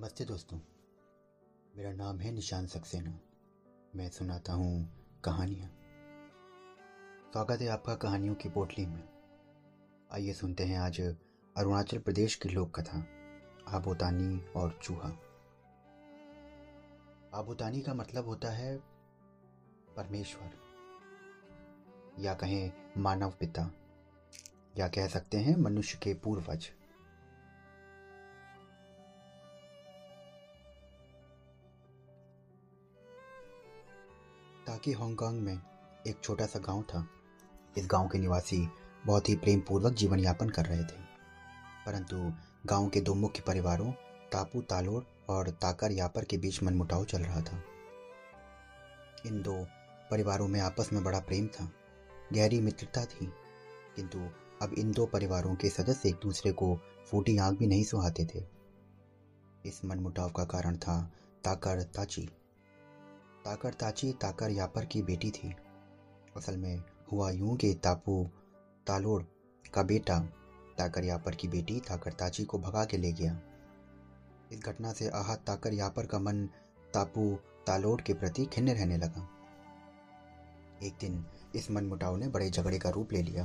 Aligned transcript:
नमस्ते 0.00 0.24
दोस्तों। 0.24 0.58
मेरा 1.76 1.92
नाम 1.92 2.18
है 2.18 2.32
निशान 2.32 2.66
सक्सेना। 2.66 3.20
मैं 3.96 4.08
सुनाता 4.08 4.52
हूँ 4.52 4.90
कहानियाँ। 5.24 5.68
स्वागत 7.32 7.60
है 7.60 7.68
आपका 7.68 7.94
कहानियों 7.94 8.34
की 8.34 8.48
पोटली 8.48 8.86
में। 8.86 9.08
आइए 10.12 10.32
सुनते 10.32 10.64
हैं 10.64 10.78
आज 10.78 11.00
अरुणाचल 11.56 11.98
प्रदेश 11.98 12.34
की 12.34 12.48
लोक 12.48 12.80
कथा 12.80 13.06
आबोतानी 13.68 14.52
और 14.56 14.80
चूहा। 14.82 15.08
आबोतानी 17.34 17.80
का 17.80 17.94
मतलब 17.94 18.26
होता 18.26 18.50
है 18.50 18.76
परमेश्वर, 19.96 20.50
या 22.18 22.34
कहें 22.34 22.72
मानव 22.98 23.30
पिता, 23.30 23.72
या 24.78 24.88
कह 24.88 25.08
सकते 25.08 25.38
हैं 25.38 25.56
मनुष्य 25.56 25.98
के 26.02 26.14
पूर्वज। 26.14 26.72
ताकि 34.80 34.92
हांगकांग 34.92 35.40
में 35.40 35.58
एक 36.06 36.20
छोटा 36.22 36.46
सा 36.46 36.58
गाँव 36.58 36.82
था। 36.82 37.06
इस 37.78 37.88
गाँव 37.90 38.08
के 38.08 38.18
निवासी 38.18 38.68
बहुत 39.06 39.28
ही 39.28 39.36
प्रेम 39.36 39.60
पूर्वक 39.60 39.92
जीवन 39.92 40.18
यापन 40.20 40.48
कर 40.48 40.66
रहे 40.66 40.82
थे। 40.82 41.02
परंतु 41.86 42.32
गाँव 42.66 42.88
के 42.88 43.00
दो 43.00 43.14
मुख्य 43.14 43.42
परिवारों, 43.46 43.92
तापू 44.32 44.60
तालोड़ 44.62 45.04
और 45.28 45.50
ताकर 45.50 45.92
यापर 45.92 46.24
के 46.24 46.38
बीच 46.38 46.62
मनमुटाव 46.62 47.04
चल 47.04 47.22
रहा 47.22 47.40
था। 47.40 47.62
इन 49.26 49.42
दो 49.42 49.66
परिवारों 50.10 50.48
में 50.48 50.60
आपस 50.60 50.90
में 50.92 51.04
बड़ा 51.04 51.20
प्रेम 51.20 51.46
था, 51.46 51.72
गहरी 52.32 52.60
मित्रता 52.60 53.04
थी। 53.04 53.32
किंतु 53.96 54.18
अब 54.62 54.72
इन 54.72 54.92
दो 54.92 55.06
परिवारों 55.06 55.54
के 55.54 55.68
सदस्य 55.68 56.08
एक 56.08 56.16
दूसरे 56.22 56.52
को 56.52 56.78
फूटी 57.10 57.38
आँख 57.38 57.58
भी 57.58 57.66
नहीं 57.66 57.84
सुहाते 57.84 58.24
थे। 58.24 58.44
इस 59.66 59.84
मनमुटाव 59.84 60.30
का 60.30 60.44
कारण 60.44 60.76
था 60.76 61.12
ताकर 61.44 61.82
ताची। 61.82 62.28
ताकर 63.44 63.74
ताची 63.74 64.12
ताकर 64.12 64.50
यापर 64.50 64.84
की 64.84 65.02
बेटी 65.02 65.30
थी। 65.30 65.54
असल 66.36 66.56
में 66.56 66.82
हुआ 67.12 67.30
यूँ 67.30 67.56
कि 67.56 67.74
तापू 67.74 68.30
तालोड़ 68.86 69.22
का 69.74 69.82
बेटा 69.82 70.18
ताकर 70.78 71.04
यापर 71.04 71.34
की 71.34 71.48
बेटी 71.48 71.80
ताकर 71.80 72.12
ताची 72.12 72.44
को 72.44 72.58
भगा 72.58 72.84
के 72.84 72.96
ले 72.96 73.12
गया। 73.12 73.40
इस 74.52 74.60
घटना 74.60 74.92
से 74.92 75.08
आहत 75.08 75.44
ताकर 75.46 75.72
यापर 75.72 76.06
का 76.06 76.18
मन 76.18 76.46
तापू 76.94 77.38
तालोड़ 77.66 78.00
के 78.00 78.14
प्रति 78.14 78.46
खिन्न 78.46 78.68
रहने 78.68 78.96
लगा। 78.96 79.28
एक 80.82 80.94
दिन 81.00 81.24
इस 81.54 81.70
मन 81.70 81.84
मुटाव 81.84 82.16
ने 82.16 82.28
बड़े 82.28 82.50
झगड़े 82.50 82.78
का 82.78 82.90
रूप 82.90 83.12
ले 83.12 83.22
लिया। 83.22 83.44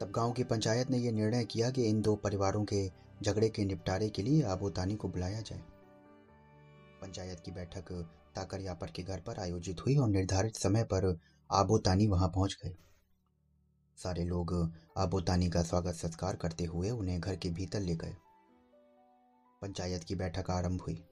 तब 0.00 0.10
गाँव 0.10 0.32
की 0.32 0.44
पंचायत 0.44 0.90
ने 0.90 0.98
यह 0.98 1.12
निर्णय 1.12 1.44
किया 1.44 1.70
कि 1.70 1.84
इन 1.84 2.02
दो 2.02 2.16
परिवारों 2.16 2.64
के 2.64 2.90
झगड़े 3.22 3.48
के 3.48 3.64
निपटारे 3.64 4.08
के 4.08 4.22
लिए 4.22 4.42
आबोतानी 4.42 4.96
को 4.96 5.08
बुलाया 5.08 5.40
जाए। 5.40 5.62
पंचायत 7.02 7.40
की 7.40 7.50
बैठक 7.50 8.08
ताकर 8.36 8.60
यापर 8.60 8.90
के 8.90 9.02
घर 9.02 9.20
पर 9.20 9.38
आयोजित 9.40 9.80
हुई 9.80 9.96
और 9.96 10.08
निर्धारित 10.08 10.56
समय 10.56 10.84
पर 10.84 11.18
आबोतानी 11.50 12.06
वहाँ 12.06 12.28
पहुँच 12.28 12.56
गए। 12.64 12.74
सारे 13.98 14.24
लोग 14.24 14.52
आबोतानी 14.98 15.48
का 15.50 15.62
स्वागत 15.62 15.94
सत्कार 15.94 16.36
करते 16.36 16.64
हुए 16.64 16.90
उन्हें 16.90 17.20
घर 17.20 17.36
के 17.36 17.50
भीतर 17.50 17.80
ले 17.80 17.94
गए। 17.96 18.16
पंचायत 19.62 20.04
की 20.04 20.14
बैठक 20.14 20.50
आरंभ 20.50 20.80
हुई। 20.80 21.02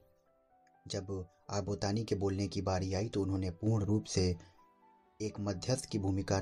जब 0.85 1.07
आबोतानी 1.49 2.03
के 2.03 2.15
बोलने 2.15 2.47
की 2.47 2.61
बारी 2.61 2.93
आई 2.93 3.09
तो 3.09 3.21
उन्होंने 3.21 3.49
पूर्ण 3.51 3.85
रूप 3.85 4.03
से 4.05 4.27
एक 5.19 5.39
मध्यस्थ 5.39 5.85
की 5.85 5.99
भूमिका 5.99 6.37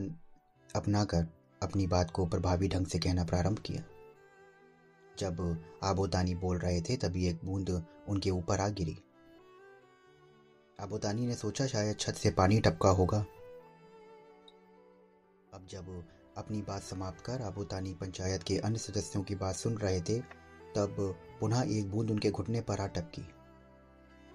अपनाकर 0.75 1.27
अपनी 1.63 1.87
बात 1.87 2.11
को 2.11 2.25
प्रभावी 2.25 2.67
ढंग 2.67 2.85
से 2.85 2.99
कहना 2.99 3.23
प्रारंभ 3.23 3.59
किया। 3.59 3.83
जब 5.19 5.39
आबोतानी 5.83 6.35
बोल 6.35 6.57
रहे 6.57 6.81
थे 6.81 6.97
तभी 6.97 7.27
एक 7.27 7.39
बूंद 7.45 7.69
उनके 8.09 8.29
ऊपर 8.29 8.59
आ 8.59 8.67
गिरी। 8.69 8.97
आबोतानी 10.79 11.25
ने 11.25 11.35
सोचा 11.35 11.67
शायद 11.67 11.97
छत 11.99 12.13
से 12.13 12.31
पानी 12.31 12.59
टपका 12.59 12.89
होगा। 12.89 13.17
अब 15.53 15.67
जब 15.69 16.05
अपनी 16.37 16.61
बात 16.61 16.81
समाप्त 16.81 17.21
कर 17.21 17.41
आबोतानी 17.41 17.93
पंचायत 17.93 18.43
के 18.43 18.57
अन्य 18.57 18.77
सदस्यों 18.77 19.23
की 19.23 19.35
बात 19.35 19.55
सुन 19.55 19.77
रहे 19.77 20.01
थे, 20.01 20.19
तब 20.75 21.15
पुनः 21.39 21.61
एक 21.61 21.91
बूंद 21.91 22.11
उनके 22.11 22.31
घुटने 22.31 22.61
पर 22.61 22.79
आ 22.81 22.87
टपकी। 22.87 23.27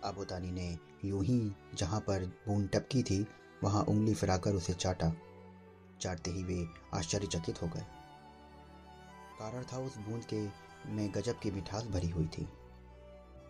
आबोतानी 0.05 0.51
ने 0.51 0.79
यूँ 1.05 1.25
ही 1.25 1.53
जहाँ 1.75 2.01
पर 2.01 2.25
बूंद 2.25 2.71
टपकी 2.75 3.03
थी, 3.03 3.27
वहाँ 3.65 3.83
उंगली 3.83 4.15
फिराकर 4.15 4.55
उसे 4.55 4.73
चाटा। 4.73 5.13
चाटते 6.01 6.31
ही 6.31 6.43
वे 6.43 6.67
आश्चर्यचकित 6.95 7.63
हो 7.63 7.69
गए। 7.69 7.85
कारण 9.39 9.63
था 9.63 9.79
उस 9.79 9.97
बूंद 9.97 10.25
के 10.35 10.49
में 10.91 11.13
गजब 11.15 11.39
की 11.39 11.51
मिठास 11.51 11.85
भरी 11.85 12.09
हुई 12.09 12.27
थी। 12.27 12.49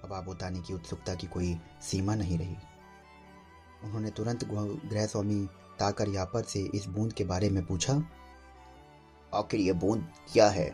अब 0.05 0.13
आबोतानी 0.13 0.63
की 0.63 0.75
उत्सुकता 0.75 1.15
की 1.15 1.27
कोई 1.27 1.59
सीमा 1.83 2.15
नहीं 2.15 2.39
रही। 2.39 2.57
उन्होंने 3.85 4.11
तुरंत 4.11 4.45
गृह 4.45 5.07
स्वामी 5.07 5.47
ताकर 5.79 6.09
यापर 6.09 6.43
से 6.43 6.61
इस 6.75 6.87
बूंद 6.87 7.13
के 7.13 7.25
बारे 7.25 7.51
में 7.51 7.65
पूछा। 7.67 7.95
आखिर 9.35 9.61
ये 9.61 9.73
बूंद 9.73 10.13
क्या 10.33 10.49
है? 10.49 10.69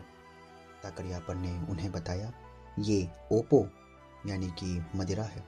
ताकर 0.83 1.05
यापर 1.05 1.35
ने 1.35 1.51
उन्हें 1.67 1.91
बताया, 1.91 2.31
ये 2.79 3.07
ओपो, 3.31 3.67
यानी 4.27 4.47
कि 4.59 4.85
मदिरा 4.95 5.23
है। 5.23 5.43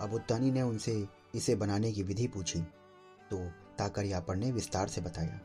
अबुत्तानी 0.00 0.50
ने 0.50 0.62
उनसे 0.62 1.06
इसे 1.34 1.54
बनाने 1.54 1.92
की 1.92 2.02
विधि 2.02 2.26
पूछी 2.28 2.60
तो 3.30 3.38
ताकर 3.78 4.04
यापर 4.04 4.36
ने 4.36 4.50
विस्तार 4.52 4.88
से 4.88 5.00
बताया। 5.00 5.40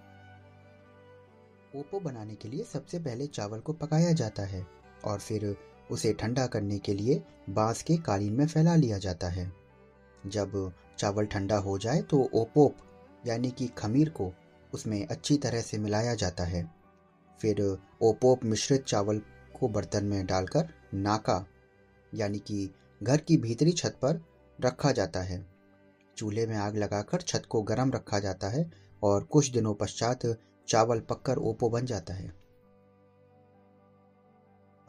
ओपो 1.75 1.99
बनाने 1.99 2.35
के 2.35 2.49
लिए 2.49 2.63
सबसे 2.63 2.99
पहले 2.99 3.27
चावल 3.27 3.59
को 3.59 3.73
पकाया 3.73 4.11
जाता 4.13 4.43
है 4.43 4.65
और 5.05 5.19
फिर 5.19 5.55
उसे 5.91 6.13
ठंडा 6.13 6.47
करने 6.47 6.79
के 6.79 6.93
लिए 6.93 7.23
बाँस 7.49 7.83
के 7.83 7.97
कालीन 7.97 8.33
में 8.33 8.47
फैला 8.47 8.75
लिया 8.75 8.97
जाता 8.97 9.27
है। 9.27 9.51
जब 10.27 10.73
चावल 10.97 11.25
ठंडा 11.25 11.57
हो 11.57 11.77
जाए 11.77 12.01
तो 12.01 12.29
ओपोप, 12.33 12.75
यानी 13.27 13.51
कि 13.51 13.67
खमीर 13.67 14.09
को, 14.09 14.33
उसमें 14.73 15.07
अच्छी 15.07 15.37
तरह 15.37 15.61
से 15.61 15.77
मिलाया 15.77 16.15
जाता 16.15 16.43
है। 16.43 16.71
फिर 17.41 17.77
ओपोप 18.01 18.43
मिश्रित 18.43 18.83
चावल 18.83 19.21
को 19.59 19.67
बर्तन 19.67 20.05
में 20.05 20.25
डालकर 20.25 20.73
नाका, 20.93 21.45
यानी 22.15 22.39
कि 22.39 22.73
घर 23.03 23.17
की 23.17 23.37
भीतरी 23.37 23.71
छत 23.71 23.97
पर 24.01 24.21
रखा 24.61 24.91
जाता 24.91 25.21
है। 25.21 25.45
चूल्हे 26.17 26.45
में 26.47 26.55
आग 26.55 26.77
लगाकर 26.77 27.21
छत 27.21 27.43
को 27.49 27.61
गर्म 27.61 27.91
रखा 27.91 28.19
जाता 28.19 28.47
है 28.47 28.71
और 29.03 29.23
कुछ 29.23 29.49
दिनों 29.51 29.73
पश्चात 29.73 30.19
चावल 30.67 30.99
पककर 30.99 31.37
ओपो 31.37 31.69
बन 31.69 31.85
जाता 31.85 32.13
है। 32.13 32.38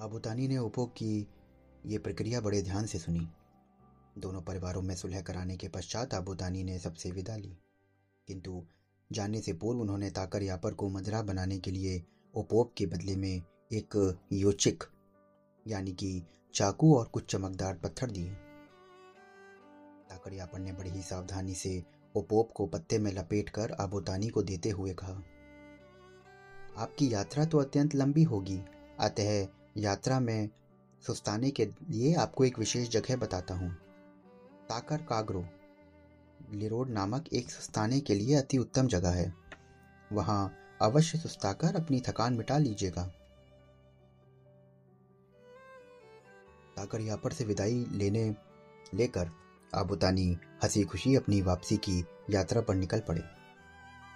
आबुतानी 0.01 0.47
ने 0.49 0.59
उपभोग 0.59 0.91
की 0.91 1.27
ये 1.87 1.99
प्रक्रिया 1.99 2.41
बड़े 2.41 2.61
ध्यान 2.63 2.87
से 2.87 2.99
सुनी। 2.99 3.27
दोनों 4.19 4.41
परिवारों 4.43 4.83
में 4.83 4.95
सुलह 4.95 5.21
कराने 5.21 5.57
के 5.57 5.69
पश्चात 5.69 6.15
आबुतानी 6.15 6.63
ने 6.65 6.79
सबसे 6.79 7.11
विदा 7.11 7.37
ली। 7.37 7.57
किंतु 8.29 8.63
जाने 9.11 9.41
से 9.41 9.53
पूर्व 9.53 9.81
उन्होंने 9.81 10.11
ताकर 10.11 10.43
यापर 10.43 10.75
को 10.75 10.89
मदरा 10.89 11.23
बनाने 11.23 11.59
के 11.59 11.71
लिए 11.71 12.03
उपोप 12.35 12.73
के 12.79 12.87
बदले 12.87 13.17
में 13.17 13.43
एक 13.73 14.19
योचिक, 14.33 14.85
यानी 15.67 15.93
कि 15.93 16.23
चाकू 16.55 16.95
और 16.97 17.05
कुछ 17.05 17.31
चमकदार 17.33 17.75
पत्थर 17.75 18.11
दिए। 18.11 18.31
ताकर 20.11 20.33
यापर 20.33 20.59
ने 20.59 20.73
बड़ी 20.73 20.91
ही 20.91 21.03
सावधानी 21.03 21.55
से 21.55 21.83
ओपोप 22.15 22.53
को 22.53 22.67
पत्ते 22.67 22.99
में 22.99 23.13
लपेट 23.13 23.49
कर 23.51 23.73
आबोतानी 23.73 24.29
को 24.29 24.43
देते 24.43 24.71
हुए 24.71 24.95
कहा, 24.95 25.23
आपकी 26.77 27.13
यात्रा 27.15 27.45
तो 27.45 27.59
अत्यंत 27.59 27.95
लंबी 27.95 28.23
होगी, 28.25 28.63
अतः 29.01 29.47
यात्रा 29.77 30.21
में 30.21 30.49
सुस्ताने 31.07 31.51
के 31.51 31.65
लिए 31.65 32.15
आपको 32.15 32.45
एक 32.45 32.59
विशेष 32.59 32.89
जगह 32.89 33.17
बताता 33.17 33.55
हूँ। 33.55 33.71
ताकर 34.69 34.97
कागरो, 34.97 35.45
लिरोड 36.53 36.91
नामक 36.91 37.25
एक 37.33 37.51
सुस्ताने 37.51 38.01
के 38.01 38.15
लिए 38.15 38.35
अति 38.35 38.59
उत्तम 38.59 38.87
जगह 38.87 39.11
है। 39.11 39.35
वहाँ 40.13 40.55
अवश्य 40.83 41.19
सुस्ताकर 41.19 41.77
अपनी 41.77 42.01
थकान 42.01 42.35
मिटा 42.35 42.59
लीजिएगा। 42.59 43.05
ताकर 46.77 47.01
यापर 47.01 47.33
से 47.33 47.45
विदाई 47.45 47.87
लेने 47.93 48.37
लेकर 48.95 49.31
आबुतानी 49.75 50.39
हँसी 50.65 50.85
खुशी 50.85 51.15
अपनी 51.15 51.43
वापसी 51.43 51.77
की 51.77 52.05
यात्रा 52.31 52.61
पर 52.61 52.75
निकल 52.75 53.01
पड़े। 53.01 53.23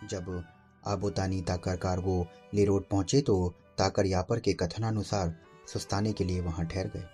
जब 0.06 0.44
आबोतानी 0.86 1.42
ताकर 1.42 1.76
कार्गो 1.76 2.26
लिरोड 2.54 2.88
पहुँचे 2.88 3.20
तो 3.20 3.54
ताकर 3.78 4.06
यापर 4.06 4.40
के 4.40 4.52
कथनानुसार 4.52 5.34
सुस्ताने 5.72 6.12
के 6.12 6.24
लिए 6.24 6.40
वहाँ 6.40 6.66
ठहर 6.66 6.86
गए। 6.86 7.08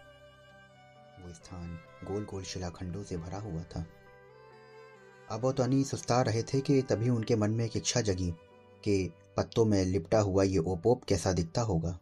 वो 1.25 1.35
स्थान 1.35 1.79
गोल 2.05 2.25
गोल 2.25 2.43
शिलाखंडों 2.43 3.03
से 3.03 3.17
भरा 3.17 3.39
हुआ 3.39 3.63
था। 3.63 3.87
अबोतानी 5.31 5.85
सुस्ता 5.85 6.23
रहे 6.23 6.43
थे 6.43 6.61
कि 6.61 6.83
तभी 6.83 7.09
उनके 7.09 7.37
मन 7.37 7.51
में 7.51 7.65
एक 7.65 7.77
इच्छा 7.77 8.01
जगी 8.01 8.31
कि 8.85 9.13
पत्तों 9.37 9.65
में 9.65 9.85
लिपटा 9.85 10.21
हुआ 10.21 10.43
ये 10.43 10.59
ओपोप 10.59 11.05
कैसा 11.05 11.33
दिखता 11.33 11.63
होगा। 11.63 11.99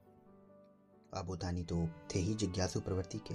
आबोतानी 1.15 1.63
तो 1.63 1.89
थे 2.15 2.19
ही 2.19 2.35
जिज्ञासु 2.35 2.81
प्रवृत्ति 2.81 3.19
के। 3.19 3.35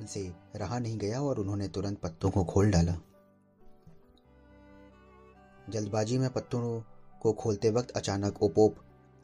उनसे 0.00 0.32
रहा 0.56 0.78
नहीं 0.78 0.98
गया 0.98 1.20
और 1.20 1.38
उन्होंने 1.38 1.68
तुरंत 1.68 1.98
पत्तों 1.98 2.30
को 2.30 2.44
खोल 2.44 2.70
डाला। 2.70 2.96
जल्दबाजी 5.70 6.18
में 6.18 6.30
पत्तों 6.30 6.82
को 7.22 7.32
खोलते 7.32 7.70
वक्त 7.70 7.90
अचानक 7.90 8.42
ओपोप 8.42 8.76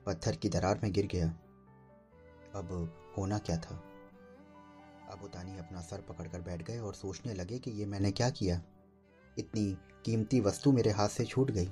पत्थर 0.08 0.36
की 0.36 0.48
दरार 0.48 0.80
में 0.82 0.92
गिर 0.92 1.06
गया। 1.06 1.28
अब 2.54 2.92
होना 3.18 3.38
क्या 3.38 3.56
था? 3.56 3.82
अबू 5.10 5.28
तानी 5.28 5.58
अपना 5.58 5.80
सर 5.80 6.00
पकड़कर 6.00 6.40
बैठ 6.40 6.62
गए 6.62 6.78
और 6.78 6.94
सोचने 6.94 7.34
लगे 7.34 7.58
कि 7.58 7.70
ये 7.70 7.86
मैंने 7.86 8.10
क्या 8.10 8.30
किया? 8.30 8.62
इतनी 9.38 9.78
कीमती 10.04 10.40
वस्तु 10.40 10.72
मेरे 10.72 10.90
हाथ 10.90 11.08
से 11.08 11.24
छूट 11.24 11.50
गई। 11.50 11.66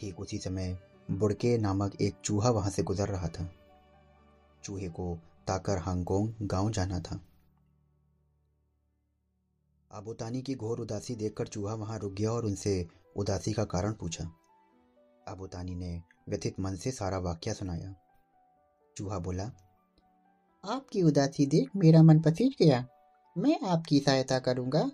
ठीक 0.00 0.20
उसी 0.20 0.38
समय 0.38 0.78
बुड़के 1.10 1.58
नामक 1.58 1.96
एक 2.00 2.14
चूहा 2.24 2.50
वहाँ 2.50 2.70
से 2.70 2.82
गुजर 2.82 3.08
रहा 3.08 3.28
था। 3.28 3.50
चूहे 4.64 4.88
को 4.88 5.18
ताकर 5.46 5.78
हांगकोंग 5.78 6.32
गाँव 6.42 6.70
जाना 6.70 7.00
था। 7.00 7.20
आबोतानी 9.92 10.42
की 10.42 10.54
घोर 10.54 10.80
उदासी 10.80 11.14
देखकर 11.14 11.46
चूहा 11.46 11.74
वहाँ 11.74 11.98
रुक 11.98 12.12
गया 12.12 12.32
और 12.32 12.44
उनसे 12.44 12.88
उदासी 13.16 13.52
का 13.52 13.64
कारण 13.64 13.92
पूछा। 13.92 14.30
आबोतानी 15.28 15.74
ने 15.74 16.02
व्यथित 16.28 16.60
मन 16.60 16.76
से 16.76 16.90
सारा 16.90 17.18
वाक्य 17.18 17.54
सुनाया। 17.54 17.94
चूहा 18.96 19.18
बोला, 19.18 19.44
आपकी 20.64 21.02
उदासी 21.02 21.46
देख 21.46 21.68
मेरा 21.76 22.02
मन 22.02 22.20
पसीज 22.20 22.56
गया। 22.58 22.86
मैं 23.38 23.60
आपकी 23.60 24.00
सहायता 24.00 24.38
करूँगा। 24.38 24.90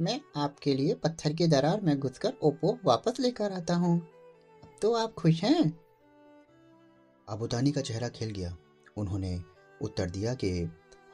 मैं 0.00 0.20
आपके 0.36 0.74
लिए 0.74 0.94
पत्थर 0.94 1.32
के 1.32 1.46
दरार 1.46 1.80
में 1.80 1.98
घुसकर 1.98 2.32
ओप्पो 2.42 2.78
वापस 2.84 3.20
लेकर 3.20 3.52
आता 3.52 3.74
हूँ। 3.74 4.00
अब 4.64 4.76
तो 4.82 4.92
आप 4.92 5.14
खुश 5.14 5.42
हैं? 5.44 5.80
आबोतानी 7.28 7.72
का 7.72 7.80
चेहरा 7.80 8.08
खिल 8.08 8.30
गया। 8.30 8.56
उन्होंने 8.96 9.40
उत्तर 9.82 10.10
दिया 10.10 10.34
कि 10.34 10.50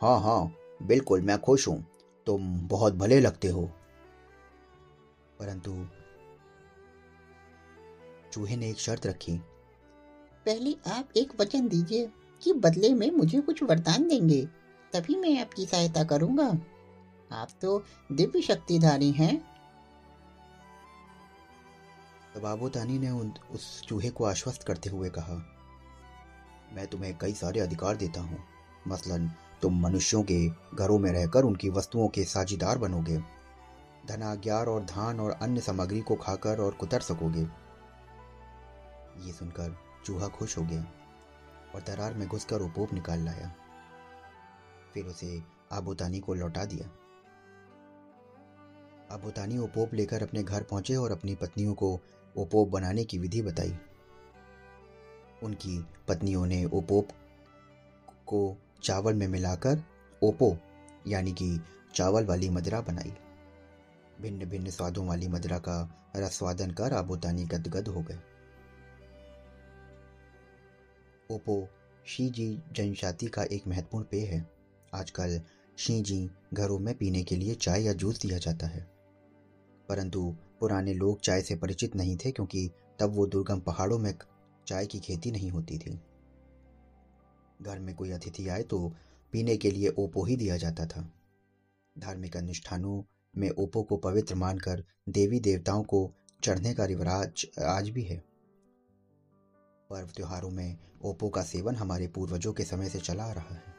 हाँ 0.02 0.20
हाँ 0.20 0.54
बिल्कुल, 0.82 1.22
मैं 1.22 1.38
खुश 1.40 1.68
हूँ। 1.68 1.86
तुम 2.26 2.68
बहुत 2.68 2.94
भले 2.94 3.20
लगते 3.20 3.48
हो। 3.48 3.70
परंतु 5.38 5.86
चूहे 8.32 8.56
ने 8.56 8.70
एक 8.70 8.78
शर्त 8.78 9.06
रखी। 9.06 9.36
पहले 10.46 10.74
आप 10.90 11.08
एक 11.16 11.32
वचन 11.40 11.68
दीजिए 11.68 12.10
कि 12.42 12.52
बदले 12.52 12.92
में 12.94 13.10
मुझे 13.10 13.40
कुछ 13.40 13.62
वरदान 13.62 14.08
देंगे 14.08 14.44
तभी 14.92 15.16
मैं 15.16 15.38
आपकी 15.40 15.66
सहायता 15.66 16.04
करूँगा। 16.04 16.46
आप 17.32 17.48
तो 17.62 17.82
दिव्य 18.12 18.40
शक्तिधारी 18.42 19.10
हैं। 19.10 19.36
तब 22.34 22.46
आबोतानी 22.46 22.98
ने 22.98 23.10
उन 23.10 23.32
उस 23.50 23.82
चूहे 23.88 24.10
को 24.10 24.24
आश्वस्त 24.24 24.62
करते 24.62 24.90
हुए 24.90 25.10
कहा 25.10 25.34
मैं 26.74 26.86
तुम्हें 26.86 27.16
कई 27.18 27.32
सारे 27.32 27.60
अधिकार 27.60 27.96
देता 27.96 28.20
हूँ। 28.20 28.38
मसलन 28.88 29.30
तुम 29.62 29.80
मनुष्यों 29.80 30.22
के 30.22 30.46
घरों 30.76 30.98
में 30.98 31.10
रहकर 31.12 31.44
उनकी 31.44 31.70
वस्तुओं 31.70 32.08
के 32.08 32.24
साझीदार 32.24 32.78
बनोगे। 32.78 33.18
धनाग्यार 34.08 34.66
और 34.66 34.84
धान 34.84 35.20
और 35.20 35.30
अन्य 35.32 35.60
सामग्री 35.60 36.00
को 36.00 36.14
खाकर 36.14 36.60
और 36.60 36.72
कुतर 36.72 37.00
सकोगे। 37.00 37.44
ये 39.20 39.32
सुनकर 39.32 39.76
चूहा 40.04 40.28
खुश 40.28 40.58
हो 40.58 40.62
गया 40.62 40.86
और 41.74 41.82
दरार 41.82 42.14
में 42.14 42.28
घुसकर 42.28 42.60
उपोप 42.60 42.92
निकाल 42.92 43.20
लाया। 43.20 43.54
फिर 44.94 45.04
उसे 45.04 45.42
आबोतानी 45.72 46.20
को 46.20 46.34
लौटा 46.34 46.64
दिया। 46.64 46.86
आबोतानी 49.14 49.58
ओपोप 49.58 49.94
लेकर 49.94 50.22
अपने 50.22 50.42
घर 50.42 50.62
पहुँचे 50.62 50.94
और 50.94 51.12
अपनी 51.12 51.34
पत्नियों 51.34 51.74
को 51.74 52.00
ओपोप 52.36 52.68
बनाने 52.68 53.04
की 53.04 53.18
विधि 53.18 53.42
बताई। 53.42 53.78
उनकी 55.42 55.86
पत्नियों 56.08 56.46
ने 56.46 56.64
ओपोप 56.64 57.08
को 58.08 58.56
चावल 58.82 59.14
में 59.14 59.28
मिलाकर 59.28 59.82
ओपो, 60.22 60.56
यानी 61.06 61.32
कि 61.32 61.60
चावल 61.94 62.24
वाली 62.24 62.50
मदरा 62.50 62.80
बनाई। 62.80 63.14
भिन्न 64.20 64.44
भिन्न 64.44 64.70
स्वादों 64.70 65.06
वाली 65.06 65.28
मदरा 65.28 65.58
का 65.58 66.04
रसवादन 66.16 66.70
कर 66.70 66.92
आबोतानी 66.92 67.44
गदगद 67.44 67.88
हो 67.88 68.02
गए। 68.02 68.18
ओपो 71.30 71.68
शीजी 72.06 72.62
जनजाति 72.72 73.26
का 73.26 73.42
एक 73.42 73.66
महत्वपूर्ण 73.68 74.04
पेय 74.04 74.24
है। 74.24 74.50
आजकल 74.94 75.42
शीजी 75.78 76.30
घरों 76.54 76.78
में 76.78 76.94
पीने 76.94 77.22
के 77.22 77.36
लिए 77.36 77.54
चाय 77.54 77.82
या 77.82 77.92
जूस 77.92 78.20
दिया 78.20 78.38
जाता 78.38 78.66
है। 78.66 78.90
परंतु 79.88 80.36
पुराने 80.60 80.94
लोग 80.94 81.20
चाय 81.20 81.42
से 81.42 81.56
परिचित 81.56 81.96
नहीं 81.96 82.16
थे 82.16 82.30
क्योंकि 82.30 82.70
तब 83.00 83.14
वो 83.14 83.26
दुर्गम 83.26 83.60
पहाड़ों 83.60 83.98
में 83.98 84.14
चाय 84.66 84.86
की 84.86 84.98
खेती 84.98 85.30
नहीं 85.30 85.50
होती 85.50 85.78
थी। 85.78 86.00
घर 87.62 87.78
में 87.78 87.94
कोई 87.94 88.10
अतिथि 88.10 88.48
आए 88.48 88.62
तो 88.62 88.92
पीने 89.32 89.56
के 89.56 89.70
लिए 89.70 89.88
ओपो 89.88 90.24
ही 90.24 90.36
दिया 90.36 90.56
जाता 90.56 90.86
था। 90.86 91.12
धार्मिक 91.98 92.36
अनुष्ठानों 92.36 93.02
में 93.36 93.50
ओपो 93.50 93.82
को 93.82 93.96
पवित्र 93.96 94.34
मानकर 94.34 94.84
देवी 95.08 95.40
देवताओं 95.40 95.82
को 95.82 96.12
चढ़ने 96.42 96.74
का 96.74 96.84
रिवराज 96.84 97.46
आज 97.62 97.88
भी 97.88 98.02
है। 98.02 98.31
पर्व 99.92 100.06
त्योहारों 100.06 100.50
में 100.50 100.76
ओपो 101.04 101.28
का 101.28 101.42
सेवन 101.42 101.76
हमारे 101.76 102.06
पूर्वजों 102.06 102.52
के 102.52 102.64
समय 102.64 102.88
से 102.88 102.98
चला 102.98 103.24
आ 103.24 103.32
रहा 103.32 103.54
है। 103.54 103.74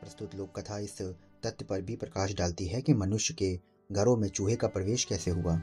प्रस्तुत 0.00 0.34
लोक 0.34 0.58
कथा 0.58 0.78
इस 0.78 1.02
तथ्य 1.02 1.64
पर 1.64 1.82
भी 1.82 1.96
प्रकाश 1.96 2.34
डालती 2.34 2.66
है 2.66 2.82
कि 2.82 2.94
मनुष्य 2.94 3.34
के 3.34 3.60
घरों 3.92 4.16
में 4.16 4.28
चूहे 4.28 4.56
का 4.56 4.68
प्रवेश 4.68 5.04
कैसे 5.04 5.30
हुआ। 5.30 5.62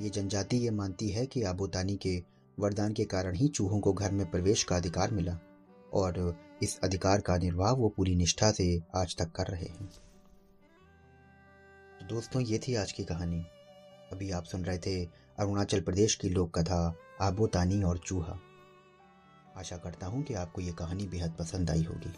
ये 0.00 0.10
जनजाति 0.10 0.56
ये 0.56 0.70
मानती 0.70 1.08
है 1.08 1.26
कि 1.26 1.42
आबोतानी 1.42 1.96
के 1.96 2.22
वरदान 2.58 2.92
के 2.92 3.04
कारण 3.04 3.34
ही 3.34 3.48
चूहों 3.48 3.80
को 3.80 3.92
घर 3.92 4.12
में 4.12 4.30
प्रवेश 4.30 4.64
का 4.64 4.76
अधिकार 4.76 5.10
मिला 5.10 5.38
और 5.94 6.36
इस 6.62 6.78
अधिकार 6.80 7.20
का 7.20 7.36
निर्वाह 7.36 7.72
वो 7.72 7.88
पूरी 7.88 8.14
निष्ठा 8.16 8.50
से 8.50 8.82
आज 8.94 9.16
तक 9.16 9.32
कर 9.32 9.46
रहे 9.46 9.66
हैं। 9.66 9.86
तो 12.00 12.06
दोस्तों, 12.06 12.42
ये 12.42 12.58
थी 12.58 12.74
आज 12.74 12.92
की 12.92 13.04
कहानी। 13.04 13.44
अभी 14.12 14.30
आप 14.30 14.44
सुन 14.44 14.64
रहे 14.64 14.78
थे 14.78 15.04
अरुणाचल 15.38 15.80
प्रदेश 15.80 16.14
की 16.14 16.28
लोक 16.28 16.58
कथा, 16.58 16.96
आबोतानी 17.20 17.82
और 17.82 17.98
चूहा। 17.98 18.38
आशा 19.56 19.76
करता 19.76 20.06
हूँ 20.06 20.22
कि 20.22 20.34
आपको 20.34 20.60
ये 20.60 20.72
कहानी 20.72 21.06
बेहद 21.06 21.36
पसंद 21.38 21.70
आई 21.70 21.82
होगी। 21.82 22.12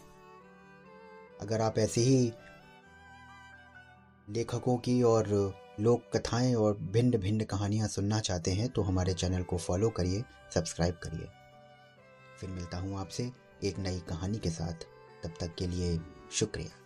अगर 1.41 1.61
आप 1.61 1.77
ऐसे 1.77 2.01
ही 2.01 2.33
लेखकों 4.29 4.77
की 4.77 5.03
और 5.03 5.27
लोक 5.79 6.03
कथाएँ 6.15 6.55
और 6.55 6.77
भिन्न 6.77 7.17
भिन्न 7.17 7.43
कहानियाँ 7.43 7.87
सुनना 7.87 8.19
चाहते 8.19 8.51
हैं 8.51 8.69
तो 8.69 8.81
हमारे 8.81 9.13
चैनल 9.13 9.43
को 9.43 9.57
फॉलो 9.57 9.89
करिए, 9.89 10.23
सब्सक्राइब 10.55 10.95
करिए। 10.95 11.27
फिर 12.39 12.49
मिलता 12.49 12.77
हूँ 12.77 12.99
आपसे 12.99 13.31
एक 13.63 13.79
नई 13.79 13.99
कहानी 13.99 14.37
के 14.37 14.49
साथ। 14.49 14.73
तब 15.23 15.33
तक 15.39 15.55
के 15.55 15.67
लिए 15.67 15.99
शुक्रिया। 16.31 16.78